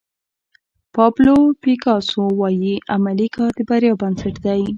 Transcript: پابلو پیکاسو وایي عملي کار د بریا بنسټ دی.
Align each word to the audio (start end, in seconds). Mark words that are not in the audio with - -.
پابلو 0.95 1.35
پیکاسو 1.63 2.21
وایي 2.39 2.75
عملي 2.95 3.27
کار 3.35 3.51
د 3.57 3.59
بریا 3.69 3.93
بنسټ 4.01 4.35
دی. 4.45 4.61